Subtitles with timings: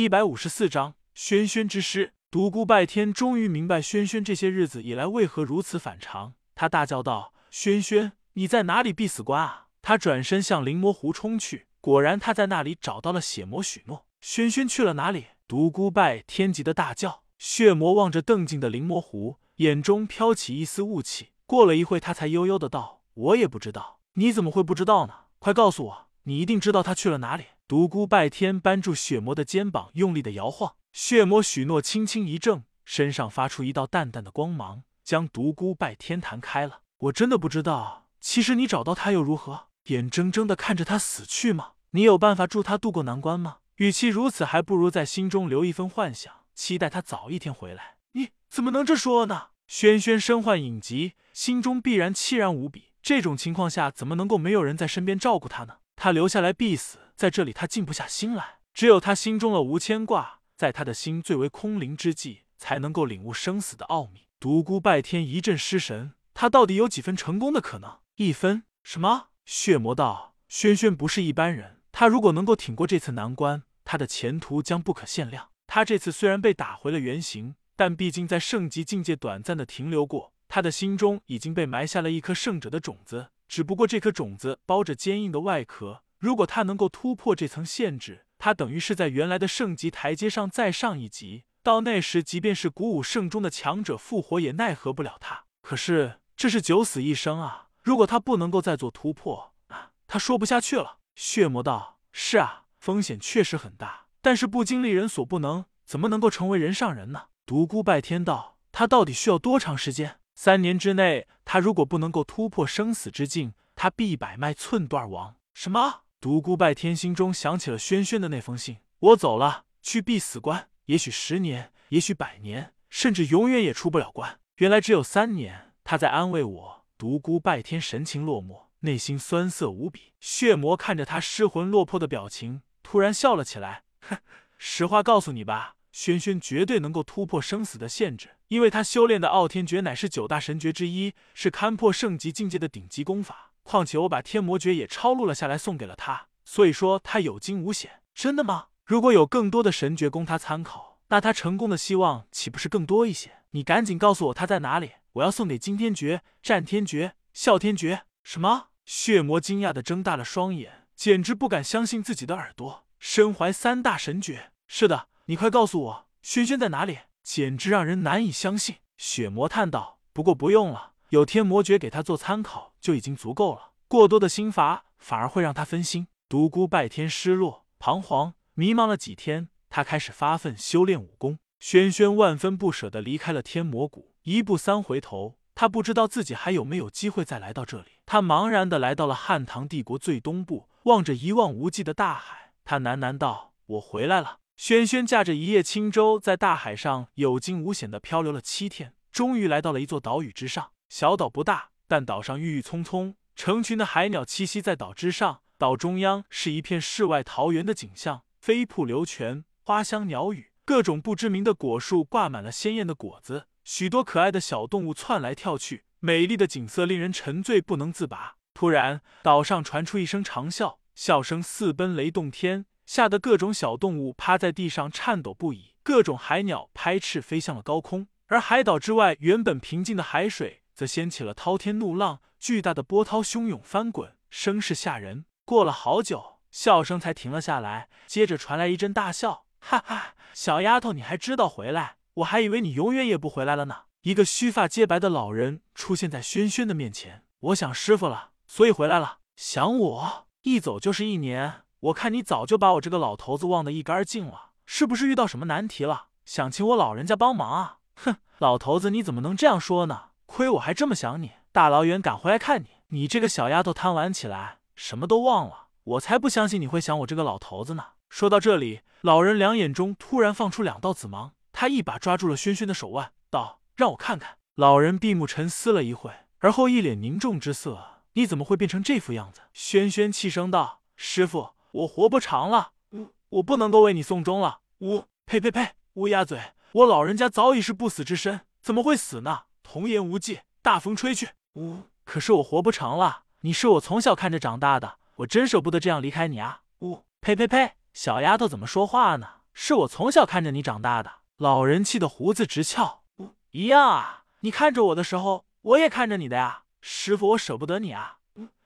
[0.00, 2.12] 一百五十四章轩轩之师。
[2.30, 14.04] 独孤拜天终于明白轩轩这些日子以来为何如此反常，他大叫道：“轩轩，你在哪里必死关啊？”他转身向灵魔湖冲去，果然他在那里找到了血魔许诺。
[14.20, 15.28] 轩轩去了哪里？
[15.48, 17.22] 独孤拜天急的大叫。
[17.38, 21.28] 血魔望着瞪进的灵魔湖，眼中飘起一丝雾气。
[21.46, 25.14] 过了一会，他才悠悠的道：“我也不知道，你怎么会不知道呢？
[25.38, 30.76] 快告诉我，你一定知道他去了哪里。”独孤拜天扳住血魔的肩膀，用力的摇晃。
[30.92, 36.82] 血魔许诺轻轻一怔，身上发出一道淡淡的光芒，将独孤拜天弹开了。
[36.98, 39.66] 我真的不知道，其实你找到他又如何？
[39.86, 41.72] 眼睁睁的看着他死去吗？
[41.90, 43.56] 你有办法助他渡过难关吗？
[43.78, 47.96] 与其如此，还不如在心中留一份幻想，期待他早一天回来。
[48.12, 49.48] 你怎么能这说呢？
[49.66, 52.92] 轩轩身患隐疾，心中必然凄然无比。
[53.02, 55.78] 这种情况下，怎么能够没有人在身边照顾他呢？
[55.96, 58.58] 他留下来必死，在这里他静不下心来。
[58.72, 64.28] 只有他心中了无牵挂，在他的心最为空灵之际，才能够领悟生死的奥秘。
[64.38, 67.98] 独孤拜天一阵失神，他到底有几分成功的可能？
[68.16, 68.64] 一分？
[68.82, 69.28] 什么？
[69.44, 75.48] 血魔道：轩轩不是一般人，他如果能够挺过这次难关，他的前途将不可限量。
[75.66, 77.56] 他这次虽然被打回了原形。
[77.78, 83.28] 但毕竟在圣级境界短暂的停留过，他的心中已经被埋下了一颗圣者的种子。
[83.46, 91.44] 只不过这颗种子包着坚硬的外壳，如果他能够突破这层限制，他等于是在原来的圣级台阶上再上一级。
[91.62, 95.44] 到那时，即便是鼓舞圣中的强者复活，也奈何不了他。
[95.62, 97.68] 可是这是九死一生啊！
[97.82, 100.98] 如果他不能够再做突破，啊，他说不下去了。
[101.14, 110.20] 血魔道：“是啊，风险确实很大，但是不经历人所不能，怎么能够成为人上人呢？”独孤拜天道，他到底需要多长时间？
[110.34, 115.36] 三年之内，他如果不能够突破生死之境，他必百脉寸断亡。
[115.54, 116.02] 什么？
[116.26, 118.78] 独孤拜天心中想起了轩轩的那封信。
[118.98, 124.40] 我走了，去必死关，也许十年，也许百年，甚至永远也出不了关。
[124.56, 126.84] 原来只有三年，他在安慰我。
[126.98, 130.14] 独孤拜天神情落寞，内心酸涩无比。
[130.18, 133.84] 血魔看着他失魂落魄的表情，突然笑了起来。
[134.00, 134.18] 哼，
[134.58, 135.76] 实话告诉你吧。
[135.92, 143.52] 轩轩绝对能够突破生死的限制，因为他修炼的傲天诀乃是九大神诀之一，是堪破圣级境界的顶级功法。
[143.66, 148.00] 况且我把天魔诀也抄录了下来，送给了他，所以说他有惊无险。
[148.14, 148.68] 真的吗？
[148.84, 153.38] 如果有更多的神诀供他参考，那他成功的希望岂不是更多一些？
[153.50, 158.04] 你赶紧告诉我他在哪里，我要送给惊天诀、战天诀、啸天诀。
[158.22, 158.68] 什么？
[158.84, 162.86] 血魔惊讶的睁大了双眼，简直不敢相信自己的耳朵。
[163.00, 165.08] 身怀三大神诀，是的。
[165.26, 166.98] 你快告诉我，轩轩在哪里？
[167.24, 168.76] 简直让人难以相信。
[168.96, 173.72] 血魔叹道：“不过不用了，有天魔诀给他做参考就已经足够了。
[173.88, 181.38] 过多的心法反而会让他分心。”独孤拜天失落、彷徨、迷茫了几天，他开始发奋修炼武功。
[181.58, 188.00] 轩轩万分不舍的离开了天魔谷，一步三回头，他不知道自己还有没有机会再来到这里。
[188.04, 200.72] 他茫然的来到了汉唐帝国最东部，望着一望无际的大海，他喃喃道：“我回来了。”轩轩驾着一叶轻舟，在大海上有惊无险的漂流了七天，终于来到了一座岛屿之上。
[200.88, 205.42] 小岛不大，但岛上郁郁葱葱，成群的海鸟栖息在岛之上。
[205.58, 218.36] 岛中央是一片世外桃源的景象，飞瀑流泉，花香鸟语，各种不知名的果树挂满了鲜艳的果子，许多可爱的小动物窜来跳去，美丽的景色令人沉醉不能自拔。
[218.52, 222.66] 突然，岛上传出一声长啸，笑声四奔雷动天。
[222.84, 235.24] 吓得各种小动物趴在地上颤抖不已，各种海鸟拍翅飞向了高空，而海岛之外原本平静的海水则掀起了滔天怒浪，巨大的波涛汹涌翻滚，声势吓人。
[235.46, 241.96] 过了好久，笑声才停了下来，接着传来一阵大笑，哈哈，小丫头，你还知道回来？
[242.16, 243.84] 我还以为你永远也不回来了呢。
[244.02, 249.20] 一个须发皆白的老人出现在轩轩的面前，我想师傅了，所以回来了。
[249.34, 250.26] 想我？
[250.42, 251.62] 一走就是一年。
[251.80, 256.08] 我看你早就把我这个老头子忘得一干二净了，是不是遇到什么难题了？
[256.26, 257.78] 想请我老人家帮忙啊？
[257.94, 260.10] 哼，老头子你怎么能这样说呢？
[260.26, 267.84] 亏我还这么想你，大老远赶回来看你，你这个小丫头贪玩起来，什么都忘了，我才不相信你会想我这个老头子呢。
[268.08, 284.60] 说到这里，老人两眼中突然放出两道紫芒，他一把抓住了轩轩的手腕，道：“让我看看。”老人闭目沉思了一会，而后一脸凝重之色：“你怎么会变成这副样子？”轩轩气声道：“师傅。”我活不长了，我我不能够为你送终了。
[284.78, 285.72] 呜呸呸呸！
[285.94, 286.40] 乌鸦嘴！
[286.72, 289.42] 我老人家早已是不死之身，怎么会死呢？
[289.66, 291.30] 童言无忌，大风吹去。
[291.54, 291.78] 呜！
[292.04, 296.62] 可是我活不长了，你是我从小看着长大的，我真舍不得这样离开你啊！
[296.78, 297.72] 呜呸呸呸！
[297.92, 299.28] 小丫头怎么说话呢？
[299.52, 301.10] 是我从小看着你长大的。
[301.36, 303.02] 老人气得胡子直翘。
[303.16, 306.62] 呜一样啊，你看着我的时候，我也看着你的呀。
[306.80, 308.18] 师傅，我舍不得你啊。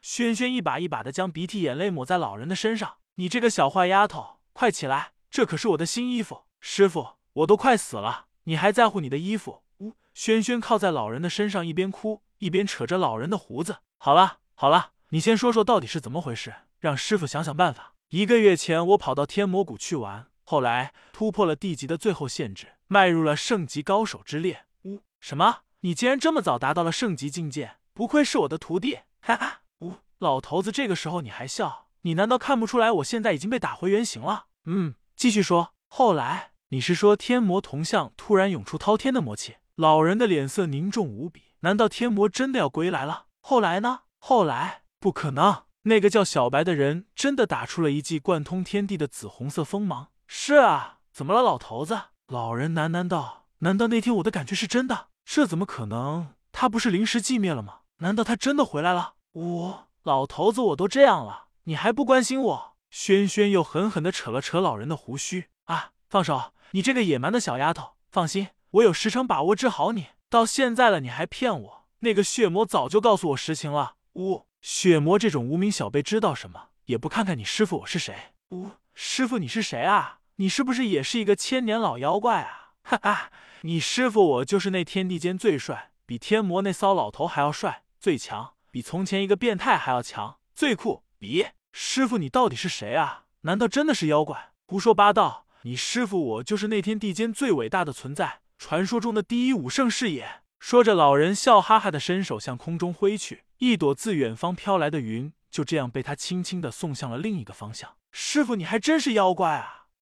[0.00, 2.96] 轩轩一把一把的将鼻涕眼泪抹在老人的身上。
[3.14, 6.44] 你这个小坏丫头，快起来，这可是我的新衣服。
[6.60, 9.62] 师傅，我都快死了，你还在乎你的衣服？
[9.78, 9.94] 呜！
[10.14, 13.78] 轩轩靠在老人的身上，一边哭一边扯着老人的胡子。
[13.98, 17.94] 好了好了，你先说说到底是怎么回事，让师傅想想办法。
[18.08, 24.64] 一个月前，我跑到天魔谷去玩，后来突破了地级的最后限制，迈入了圣级高手之列。
[24.84, 25.02] 呜！
[25.20, 25.58] 什么？
[25.80, 27.76] 你竟然这么早达到了圣级境界？
[27.92, 29.00] 不愧是我的徒弟！
[29.20, 29.60] 哈哈！
[29.80, 29.94] 呜！
[30.18, 31.86] 老头子，这个时候你还笑？
[32.02, 34.46] 你难道看不出来我现在已经被打回原形了？
[34.64, 35.74] 嗯，继续说。
[35.88, 39.56] 后来你是说天魔铜像突然涌出滔天的魔气？
[39.78, 41.54] 老人的脸色凝重无比。
[41.60, 43.26] 难道天魔真的要归来了？
[43.40, 44.00] 后来呢？
[44.18, 45.62] 后来不可能。
[45.82, 50.08] 那个叫小白的人真的打出了一记贯通天地的紫红色锋芒。
[50.26, 51.96] 是啊，怎么了，老头子？
[52.26, 55.10] 老人喃喃道：“难道那天我的感觉是真的？
[55.24, 56.34] 这怎么可能？
[56.50, 57.82] 他不是临时寂灭了吗？
[57.98, 62.76] 难道他真的回来了？”我老头子，我都这样了，你还不关心我？
[62.90, 65.50] 轩轩又狠狠的扯了扯老人的胡须。
[65.66, 66.52] 啊，放手！
[66.72, 67.92] 你这个野蛮的小丫头！
[68.10, 70.08] 放心，我有十成把握治好你。
[70.28, 71.86] 到现在了，你还骗我？
[72.00, 73.94] 那个血魔早就告诉我实情了。
[74.14, 74.46] 呜。
[74.60, 76.68] 血魔这种无名小辈知道什么？
[76.84, 78.34] 也不看看你师傅我是谁？
[78.50, 80.20] 呜，师傅你是谁啊？
[80.36, 82.72] 你是不是也是一个千年老妖怪啊？
[82.82, 83.30] 哈哈，
[83.62, 91.04] 你师傅我就是那天地间最帅，比天魔那骚老头还要帅，最强，比从前一个变态还要强，最酷。
[91.18, 93.24] 比师傅你到底是谁啊？
[93.42, 94.50] 难道真的是妖怪？
[94.66, 95.46] 胡说八道！
[95.62, 100.42] 你师傅我就是那天地间最伟大的存在，传说中的第一武圣是也。
[100.58, 103.44] 说着，老人笑哈哈的伸手向空中挥去。
[103.58, 107.94] 一朵自远方飘来的云，就这样被他轻轻的送向了另一个方向。
[108.10, 109.86] 师傅，你还真是妖怪啊！